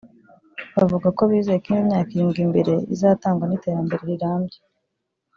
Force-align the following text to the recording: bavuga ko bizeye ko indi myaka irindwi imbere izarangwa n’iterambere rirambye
bavuga 0.77 1.07
ko 1.17 1.21
bizeye 1.31 1.57
ko 1.63 1.67
indi 1.69 1.83
myaka 1.89 2.09
irindwi 2.13 2.39
imbere 2.45 2.73
izarangwa 2.93 3.45
n’iterambere 3.47 4.01
rirambye 4.11 4.57